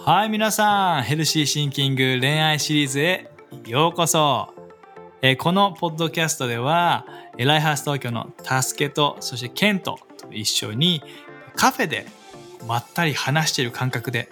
[0.00, 3.30] はい、皆さん、ヘルシーシンキング恋愛シリーズへ
[3.66, 4.54] ようこそ。
[5.20, 7.04] えーこのポッドキャストでは、
[7.36, 11.02] えライハース東京のタスケと、そしてケントと一緒に
[11.56, 12.06] カフェで
[12.66, 14.28] まったり話している感覚で、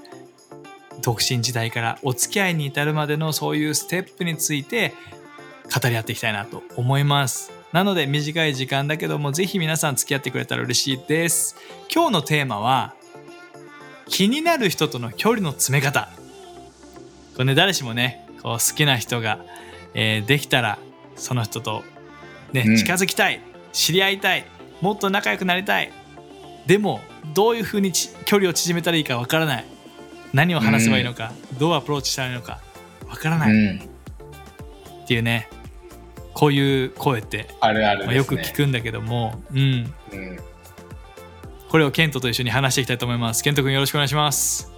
[1.02, 4.94] 独身時代からお付き合いに至るまでのそういうステップについて
[5.64, 7.52] 語り合っていきたいなと思います。
[7.72, 11.56] なので短い時間だけども、ぜひ皆さん付き合ってくれたら嬉しいです。
[11.92, 12.94] 今日のテーマは、
[14.08, 16.08] 気になる人との距離の詰め方。
[17.34, 19.40] これね、誰しもね、こう好きな人が、
[19.94, 20.78] えーできたら、
[21.16, 21.82] その人と、
[22.52, 23.40] ねうん近づきたい、
[23.72, 24.46] 知り合いたい、
[24.80, 25.92] もっと仲良くなりたい。
[26.66, 27.00] でも、
[27.34, 29.64] どういうふうにち距離を縮めたらいいかわからない。
[30.32, 32.60] 何を話せばいいのか、どうアプローチしたらいいのか
[33.08, 33.80] わからない、うん。
[35.04, 35.48] っていうね、
[36.34, 38.16] こういう声って、あるあるです、まあ、ね。
[38.18, 39.58] よく聞くんだけども、うん、
[40.12, 40.38] うん。
[41.68, 43.42] これをケントと一緒に話していきたいと思います。
[43.42, 44.70] ケント君よろしくお願いします。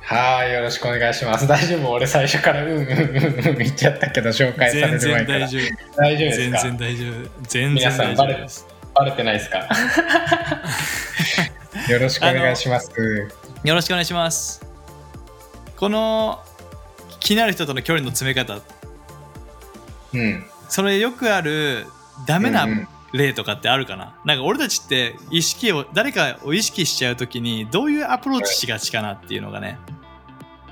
[0.00, 1.46] はい、よろしくお願いします。
[1.46, 1.90] 大丈夫？
[1.90, 5.38] 俺最初からうんうんうんうん言っちゃったけど、紹介され全然る前から。
[5.38, 5.62] 大丈夫。
[5.96, 7.12] 大丈夫です全か然大丈夫。
[7.42, 8.66] 全然皆さん大丈夫です。
[8.94, 9.68] バレてないですか？
[11.88, 12.90] よろしくお願いします。
[13.64, 14.66] よろしくお願いします。
[15.76, 16.40] この
[17.20, 18.60] 気になる人との距離の詰め方、
[20.12, 20.44] うん。
[20.68, 21.86] それよくある
[22.26, 22.66] ダメな
[23.12, 29.78] 例とかってあるかな、なんか俺たちって意識を、誰かを意識しちゃうときにどういうアプローチしがちかなっていうのがね、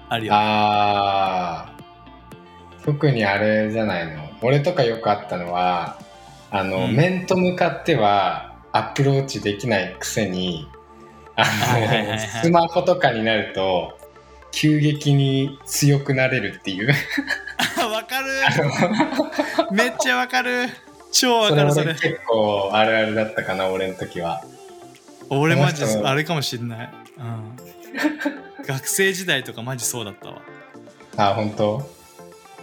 [0.09, 0.39] あるよね。
[0.41, 2.85] あー。
[2.85, 4.31] 特にあれじゃないの。
[4.43, 5.99] 俺とかよくあったのは
[6.51, 6.97] あの、うん。
[6.97, 10.69] 面と向かってはアプローチできないくせに
[11.37, 11.45] あ
[12.43, 13.99] スマホとかになると
[14.53, 16.89] 急激に強くなれるっていう。
[17.93, 18.27] わかる。
[19.71, 20.69] めっちゃわかる
[21.13, 21.87] 超わかるそれ。
[21.87, 24.43] 俺結構あるあるだったかな俺の時は
[25.29, 26.91] 俺マジあれかもしんない。
[27.19, 27.57] うん。
[28.67, 30.43] 学生時代とかマジそうだったわ。
[31.17, 31.91] あ本当？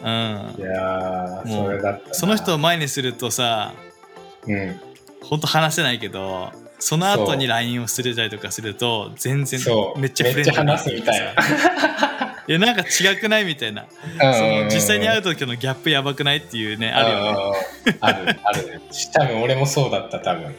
[0.04, 0.62] うんい。
[0.62, 3.74] やーもうそれだったなその人を前にするとさ、
[4.46, 4.80] うん
[5.24, 9.60] ほんと話せないけど、その後に LINE をするたりとかすると、全然
[9.98, 12.17] めっちゃフレンドリーめっちゃ話すみたいな
[12.48, 13.86] いや、なんか違くないみたいな。
[14.18, 17.54] その実際に会う時のギャップやばくないっていうね、あるよ
[17.86, 17.92] ね。
[17.92, 17.98] ね。
[18.00, 18.82] ある、ある。
[19.14, 20.56] 多分俺もそうだった、多分。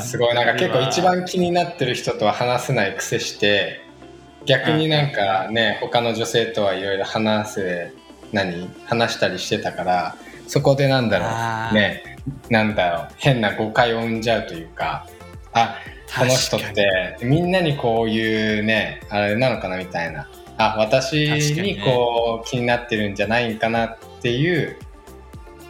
[0.00, 3.80] すごい、なんか結構一番気になってる人とは話せない癖して、
[4.44, 7.92] 逆になんかね、他の女性とはいろいろ話せ、
[8.32, 8.70] 何？
[8.86, 10.16] 話したりしてたから、
[10.46, 11.26] そこでなんだろ
[11.70, 12.18] う、ね、
[12.50, 15.06] なんだろう、変な誤解を生んじゃうというか、
[15.52, 15.78] あ、
[16.18, 20.28] この人ってみんなにこういうねあれなのかなみたいな。
[20.58, 21.16] あ私
[21.54, 24.76] にこう気になってるんじゃないんかなっていう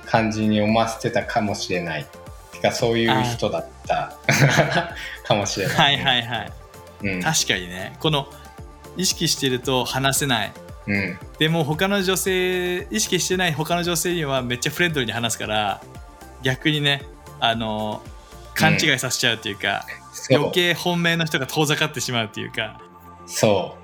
[0.07, 2.07] 感じに思わせてたかもしれない。
[2.53, 4.15] てかそういう人だった。
[5.25, 6.53] かもしれない、はいはいはい。
[7.05, 7.23] うん。
[7.23, 7.95] 確かにね。
[8.01, 8.27] この、
[8.97, 10.53] 意識してると話せない。
[10.87, 15.81] うん、でも他の女性、意識してない他の女性にはめっちゃフレンドリーに話すから、
[16.43, 17.03] 逆にね、
[17.39, 18.03] あの、
[18.63, 20.39] 勘違いさせちゃうっていうか、そう。
[20.39, 22.81] 余計本命の人が遠ざかってしまうっていうか、
[23.27, 23.83] そう。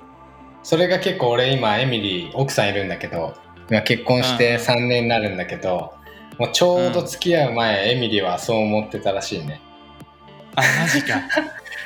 [0.63, 3.35] それが結構俺今エミリー奥さんいるんだけど
[3.71, 4.63] 今結婚してうん。
[4.63, 5.95] 3年になるんだけど、
[6.39, 9.61] もうちょうど付き合う前、エミリーはそう思ってたらしいね。
[10.55, 11.21] あ、マジか。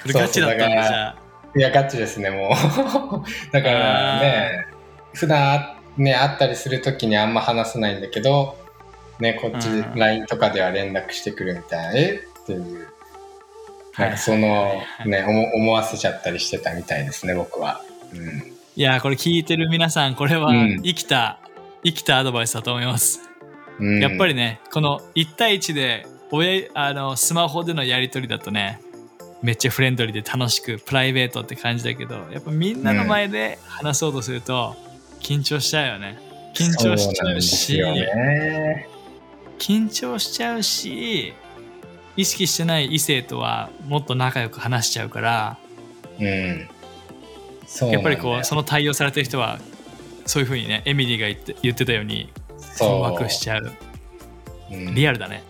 [0.07, 1.17] ガチだったんだ、じゃあ。
[1.57, 2.51] いや、ガチですね、もう。
[3.53, 4.67] だからね、
[5.15, 8.57] 普段ね、会ったりするときにあんま話さないんだけど、
[9.21, 9.95] ね、こっちうん。
[9.95, 11.95] LINE とかでは連絡してくるみたい。
[11.95, 12.21] な、え？
[12.43, 12.89] っていう、
[13.95, 17.83] はいなんかその、ね、思思わせちゃったりしてたみたいですね、僕は。
[18.15, 18.53] うん。
[18.75, 21.39] いやー、これ聞いてる皆さん、これはうん生きた、
[21.85, 23.21] 生きたアドバイスだと思います。
[23.79, 28.81] うん、やっぱりね、この1対1で親あのスマホでのやり取りだとね、
[29.43, 34.75] めっちゃフレンドリーで楽しくプライベートって感じだけど、やっぱみんなの前で話そうとすると
[35.21, 36.19] 緊張しちゃうよね。
[36.55, 37.83] 緊張しちゃうし。
[39.59, 41.35] 緊張しちゃうし、
[42.17, 45.57] 意識してない異性とはもっと仲良く話しちゃうから、
[46.21, 46.69] うん。
[47.67, 49.59] そうやっぱりこう、その、の対応されてる人は、
[50.27, 53.73] そういうふうにね、エミリーが言って言ってたように、そう困惑しちゃう。
[54.73, 55.43] うんリアルだね。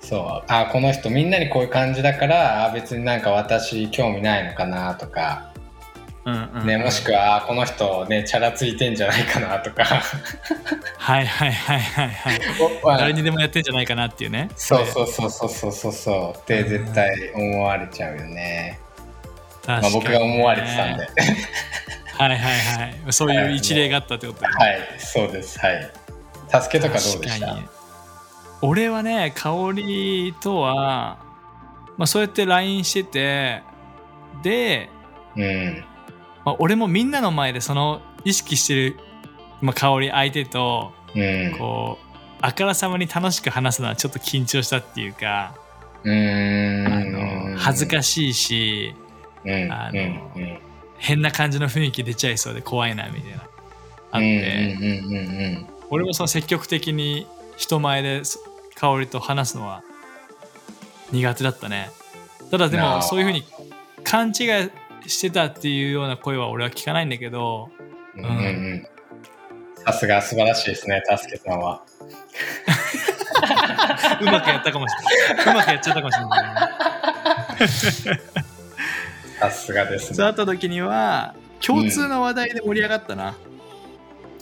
[0.00, 5.53] そうあこの人みんなにこういう感じだからあ別になんか私興味ないのかなとか、
[6.24, 6.50] うんうん。
[6.60, 9.84] うんね、もしくはあこの人ねチャラついてんじゃないかなとか。
[9.84, 12.40] はいはいはいはいはい。
[12.98, 14.48] 誰にでもやってんじゃないかなっていうね。
[14.56, 15.92] そうそうそうそうそうそう。
[15.92, 18.78] そうって絶対思われちゃうよね、
[19.66, 21.06] まあ、僕が思われてたんで。
[22.16, 23.12] はいはいはい。
[23.12, 24.78] そういう一例があったってことはい。
[24.98, 25.58] そうです。
[25.58, 25.90] はい。
[26.62, 27.56] 助けとかどうでした？
[28.62, 31.18] 俺はね、香りとは、
[31.98, 33.62] まあそうやって LINE してて、
[34.42, 34.88] で、
[35.36, 35.84] うん
[36.44, 38.96] まあ、俺もみんなの前でその意識してる、
[39.60, 41.54] まあ、香り相手とうん。
[41.58, 42.04] こう
[42.40, 45.54] あからさまに楽しく話すのはちょっと緊張したっていうか。
[46.06, 48.94] あの恥ずかしいし
[49.44, 49.72] うん。
[49.72, 50.30] あの
[50.98, 53.38] 変な感じの雰囲気出ちゃいそうで怖いなみたいな
[54.12, 54.24] あっうん。
[54.24, 57.26] て、俺もその積極的に
[57.56, 58.38] 人前でそ
[58.74, 59.82] 香りと話すのは
[61.12, 61.90] 苦手だったね。
[62.50, 63.44] ただでもそういうふうに
[64.02, 64.70] 勘違い
[65.06, 67.70] してたっていうような声は俺は聞かないんだけど
[68.16, 68.30] うんうんう
[68.76, 68.88] ん
[69.86, 71.82] さすが素晴らしいですね、たすけさんは。
[74.20, 74.94] うまくやったかもし
[75.28, 75.44] れない。
[75.52, 78.20] うまくやっちゃったかもしれない。
[79.38, 80.16] さすがですね。
[80.16, 83.34] そうなった時には、共通の話題で盛り上がったな。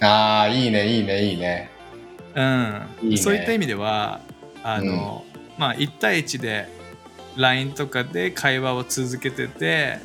[0.01, 1.71] ああ、いいね、いいね、いいね。
[2.37, 2.87] うん。
[3.03, 4.21] いいねそういった意味では、
[4.63, 5.25] あの、
[5.59, 6.69] まあ、1対1で
[7.37, 9.99] LINE とかで会話を続けてて、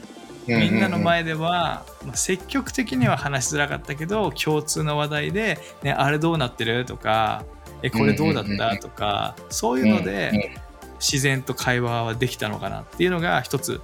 [0.48, 7.44] みんなの前では、まあ、積極的には話しづらかったけど共通の話題で、ね、あれどうなってるとか
[7.84, 8.78] えこれどうだった？
[8.78, 10.58] とかそういうので
[11.00, 13.82] 自然と会話はできたのかなっていうのが一つ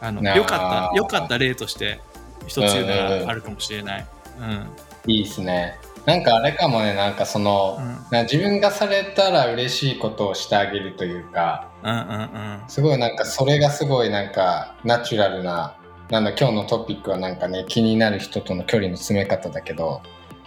[0.00, 2.00] あの良かった良かった例として
[2.46, 4.06] 一つがあるかもしれない。
[4.40, 4.66] うん。
[5.12, 5.76] いいですね。
[6.08, 15.76] なんかあれかもね、なんかその、うんな自分がされたら嬉しいことをしてあげるというか、うんうんうんすごいなんかそれがすごいなんかナチュラルな、
[16.08, 20.00] なんだ今日のトピックはなんかね、気になる人との距離の詰め方だけど、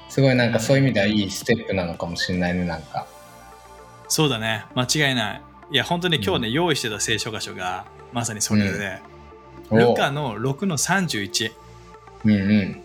[0.10, 3.06] すごいなんかそういう意味ではいいステップなのかもしれないね、なんか。
[4.08, 5.42] そうだね間違いない。
[5.70, 9.00] いや本当に今日ね、用意してた聖書箇所がまさにそれで、
[9.70, 11.52] ルカの6の31。
[12.26, 12.84] うんうん。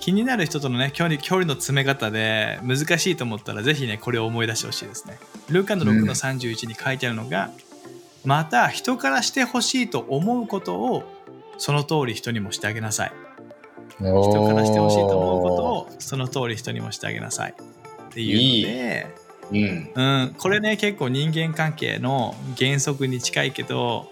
[0.00, 5.18] 気になる人とのね距離距離の詰め方で難しいと思ったらぜひねこれを思い出してほしいですね。
[5.50, 7.50] ルカの6の31に書いてあるのが、
[8.24, 11.02] また人からしてほしいと思うことを
[11.56, 13.12] その通り人にもしてあげなさい。
[13.98, 17.54] 人人からしてほしいと思うことをその通り人にもしてあげなさい。
[17.54, 19.06] っていうので、
[19.50, 19.92] うん。
[19.94, 24.08] うん、これね結構人間関係の原則に近いけど、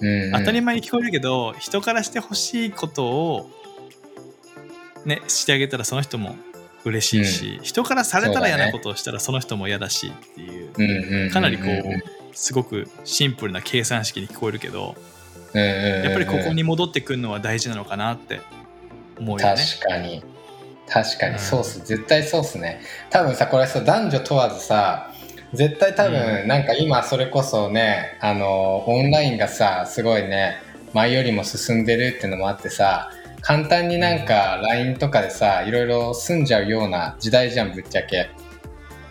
[0.00, 3.50] うん、当たり前に聞こえるけど人からしてほしいことを
[5.06, 6.36] ねしてあげたらその人も
[6.84, 14.94] 嬉しいし、人からされたら嫌なことをしたらその人も嫌だしっていううんうんうん、かなりこうすごくシンプルな計算式に聞こえるけど
[15.54, 18.42] うんうんうんうん、やっぱりここに戻ってくるのは大事なのかなって
[19.18, 19.56] 思うよね。
[19.56, 20.22] 確かに。
[20.86, 21.32] 確かうん。
[21.32, 22.82] にそうっす、絶対そうっすね。
[23.10, 25.12] 多分さこれさ男女問わずさ
[25.54, 30.56] 絶対多分、うなんか今それこそねあのオンラインがさすごいね
[30.92, 33.10] 前よりも進んでるってのもあってさ
[33.46, 38.28] 簡単になんか LINE とかでさいろいろ済んじゃうような時代じゃんぶっちゃけ。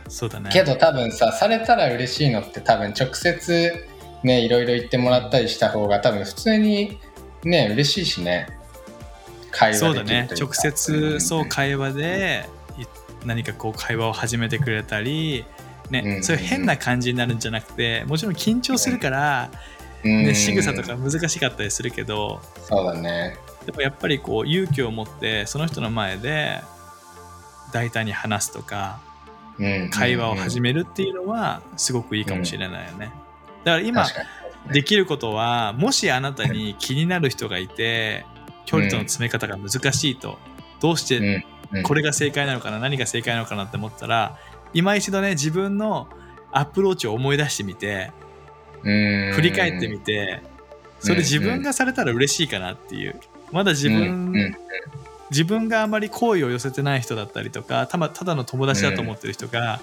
[0.10, 0.50] そうだね。
[0.52, 3.88] けど多分さされたら嬉しいのって多分直接
[4.24, 7.00] ねいろいろ言ってもらったりした方が多分普通に
[7.46, 8.50] ね嬉しいしね。
[9.52, 10.28] 会話そうだね。
[10.38, 12.84] 直接そう会話でい
[13.26, 15.46] 何かこう会話を始めてくれたり、
[15.90, 19.50] ねうんそういう変な感じになるんじゃなくてもちろん緊張するから、
[20.04, 20.26] うん。
[20.26, 26.62] ね、仕草とか難しかったりするけどそうだねでもやっぱりこう勇気を持ってその人の前で
[27.72, 29.00] 大胆に話すとか
[29.60, 29.90] うん。
[29.90, 33.12] 会話を始めめるっていうのはすごくいいかもしれないよね。
[33.64, 34.06] だから今
[34.72, 38.26] できることはもしあなたに気になる人がいて
[38.66, 40.38] 距離との詰め方が難しいと
[40.80, 41.46] どうして
[41.84, 44.38] これが正解なのかな何が正解なのかなって思ったら
[44.74, 46.08] 今一度ね自分の
[46.52, 48.12] アプローチを思い出してみて
[48.84, 49.34] うん。
[49.34, 50.42] 振り返ってみて
[51.00, 53.20] それ自分がされたら嬉しいかなっていう
[53.56, 54.56] まだ自うん分うん。
[55.32, 59.80] 自分があまり好意を寄せてない人だったりとかたまただの友達だと思ってる人が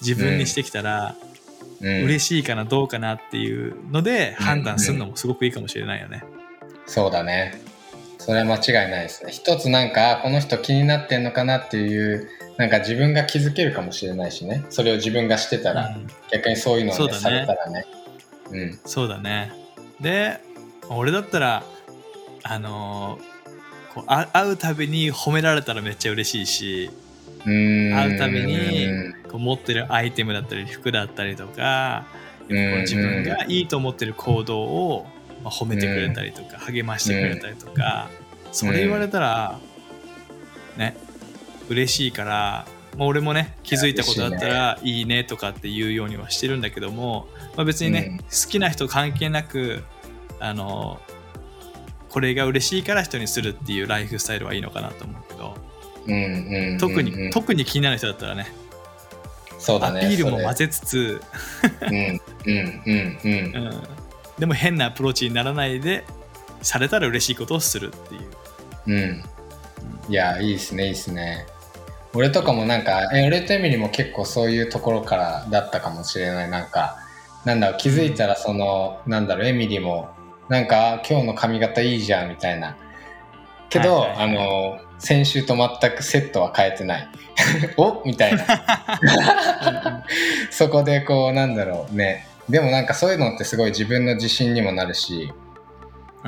[0.00, 1.16] 自分にしてきたら
[1.82, 2.04] うん。
[2.04, 6.24] 嬉しいかなどうかなっていうので判断するのもすごくいいかもしれないよね。
[6.86, 7.60] そうだね。
[8.18, 9.32] それは間違いないですね。
[9.32, 14.64] 一つなんかあこの人気になってんのかなっていうなんか自分が気づけるかもしれないしね。
[14.70, 16.06] それを自分がしてたら、うん。
[16.32, 17.12] 逆にそういうのを、ねね。
[17.18, 17.86] されたらね。
[18.50, 18.78] うん。
[18.84, 19.52] そうだね。
[20.00, 20.38] で、
[20.88, 21.64] 俺だったら、
[22.48, 23.36] あのー
[23.96, 26.90] こうあ会うたびに褒められたらめっちゃ嬉しいし、
[27.46, 27.94] うん。
[27.94, 28.88] 会うたびに
[29.30, 32.04] こう持ってるアイテムだったり服だったりとか、
[32.48, 35.06] 自分がいいと思ってる行動を、
[35.42, 38.10] まあ、褒めてくれたりとか、励ましてくれたりとか、
[38.52, 39.58] それ言われたら、
[40.76, 40.94] ね、
[41.70, 42.66] 嬉しいから、
[42.98, 45.24] まあ、俺もね気づいたことだったらいいね。
[45.24, 48.18] とかって言うようにはしてるんだけども、まあ、別にね、うん。
[48.18, 49.84] 好きな人関係なく
[50.38, 51.00] あの
[52.16, 55.54] これが嬉しいから人にするっていうライフスタイルはいいのかなと思うけど。
[56.06, 57.30] うんうんうん特に、うん。
[57.30, 58.46] 特に気になる人だったらね。
[59.54, 61.20] アそうだねピールも混ぜつつ、
[61.82, 63.66] うんうんうんうん。
[63.66, 63.82] うん、
[64.38, 66.04] でも変なアプローチにならないで
[66.62, 68.22] されたら嬉しいことをするっていう。
[68.86, 69.24] うん。
[70.08, 71.44] いや、いいですね、いいですね。
[72.14, 76.48] 俺とかもなんか、え俺とエミリーも結構そういうところからだったかもしれない。
[76.48, 76.96] なんか、
[77.44, 80.15] なんだろう、気づいたらその、なんだろう、エミリーも、
[80.48, 82.76] なんか、あ今日の髪型いいじゃん、みたいな。
[83.68, 87.08] けど、はいはいはいあの、先週と全くセットは変えてない。
[87.76, 90.04] おみたいな。
[90.50, 92.26] そこでこう、なんだろうね。
[92.48, 95.32] でもなんかそういうのってすごい自分の自信にもなるし、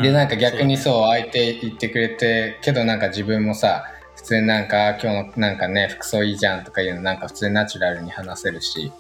[0.03, 3.85] でなんか逆にそう相手言ってくれてけどなんか自分もさ
[4.17, 8.93] 普通になんか今日のなんかね服装いいじゃんとかいうのなんか普通にナチュラルに話せるし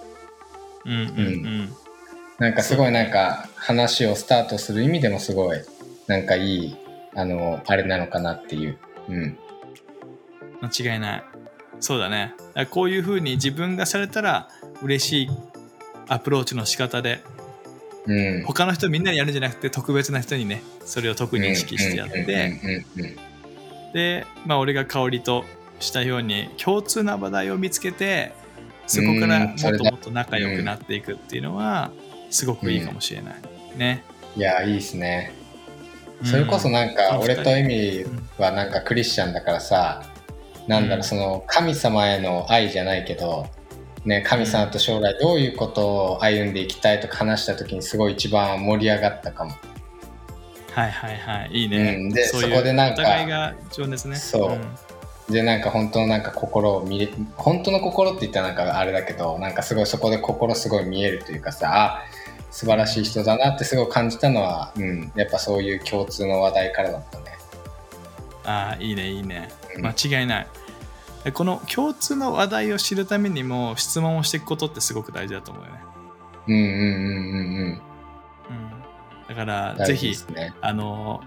[0.85, 1.77] うんうんうん
[2.39, 5.61] なんかすごいなんか話をスタートする意味でもすごい
[6.07, 6.77] なんかいい
[7.15, 8.79] あのあれなのかなっていう。
[9.09, 9.39] うん。
[10.61, 11.25] 間違いない。
[11.81, 12.35] そうだね。
[12.71, 14.49] こういうふうに自分がされたら
[14.83, 15.31] 嬉しい
[16.09, 17.23] アプローチの仕方で
[18.07, 18.45] うん。
[18.45, 23.17] 他の人みんなにやるんじゃなくて特別な人にねそれを特に意識してやってうんうんうん
[23.93, 25.45] でまあ俺が香りと
[25.81, 28.33] したように共通な話題を見つけて
[28.87, 31.91] そこからもっともっと仲良くなっていくっていうのは
[32.31, 33.35] すごくいいかもしれない。
[33.77, 34.03] ね。
[34.37, 35.33] いやいいですね。
[36.25, 38.05] それこそなんうかん俺とエミ
[38.39, 40.03] はなんかクリスチャンだからさ
[40.67, 41.01] なんだろうん。
[41.01, 43.47] うその神様への愛じゃないけど
[44.05, 49.53] ね神様と将来どういうことを歩んでいきたいとか話した時にすごい一番盛り上がったかも。
[50.73, 51.51] はいはいはい。
[51.53, 52.11] いいね、うん。
[52.11, 54.17] でそこでなんかお互いが情熱ね。
[54.17, 54.53] そう。
[54.53, 55.33] ん。
[55.33, 62.03] でなんか本当のなんか心を見れ本当の心って言ったらなんかあれだけどなんかすごいそこで心すごい見えるというかさあ
[62.51, 67.25] 素晴らしい人だなってすごい感じたのは、うん、やっぱそういう共通の話題からだったね。
[68.45, 69.51] ああいいねいいね。
[69.77, 69.87] うん。
[69.87, 70.47] 間違いない。
[71.25, 75.81] でこの共通の話題を知るためにも質問をしていくことってすごく大事だと思うよね、
[76.47, 77.67] うんうんうんうんうん。
[77.67, 77.81] うん、
[79.29, 80.17] だから大事ぜひ。
[80.61, 81.21] あの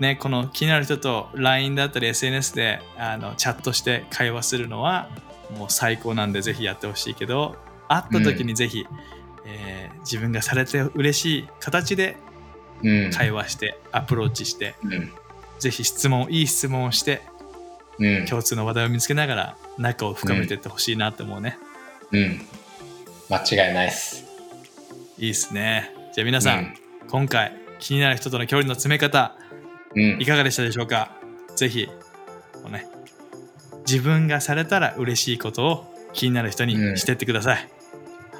[0.00, 5.08] ねこの気になる人と LINE だったり SNS であのチャットして会話するのは
[5.56, 7.56] もう最高なんでぜひやってほしいけど
[7.88, 9.21] 会った時にぜひ、えー
[10.02, 12.16] 自分がされて嬉しい形で
[12.82, 13.10] うん。
[13.10, 15.12] 会話して、アプローチしてうん。
[15.58, 17.22] ぜひ質問いい質問をして
[17.98, 18.26] うん。
[18.26, 21.58] 共通の話題を見つけながら仲を深めていってほしいなって思うね、
[22.10, 22.40] うん。
[23.30, 24.24] 間違いないっす。
[25.18, 26.74] いいっすねじゃあ皆さん、うん
[27.08, 29.36] 今回気になる人との距離の詰め方
[29.94, 30.24] うんい。
[30.24, 31.16] かがでしたでしょうか？
[31.56, 31.92] ぜひこ
[32.68, 32.86] うね
[33.86, 37.68] 自分がされたら嬉しいことを気になる人にしてってください、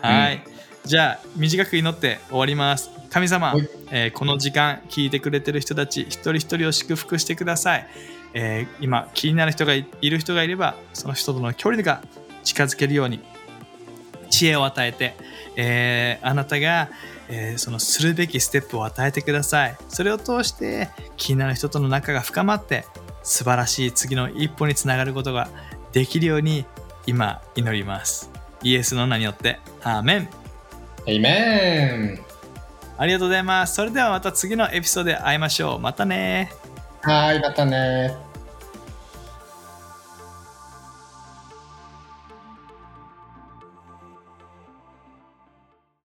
[0.00, 0.42] はい、
[0.85, 2.91] じゃあ短く祈って終わります。
[3.09, 7.87] 神様はい、えーこの時間聞いてくれてる人たち一人一人を祝福してください、
[8.35, 12.03] えー今気になる人がいいる人がいればその人との距離が
[12.43, 13.21] 近づけるように
[14.31, 15.15] 知恵を与えて、
[15.57, 16.89] えーあなたが、
[17.29, 19.77] えーそのするべきステップを与えてください。
[19.89, 22.87] それを通して気になる人との仲が深まって
[23.23, 25.49] 素晴らしい次の一歩につながることが
[25.93, 26.65] できるように
[27.07, 28.31] 今祈ります。
[28.62, 30.29] イエスの名によってアーメン
[31.06, 32.21] エイメン
[32.97, 33.75] ありがとうございます。
[33.75, 35.78] それではまた次のエピソードで会いましょう。
[35.80, 36.52] またね。
[37.00, 38.32] はーい、またね